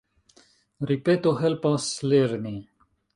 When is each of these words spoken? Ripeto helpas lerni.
Ripeto 0.91 1.33
helpas 1.41 1.91
lerni. 2.13 2.55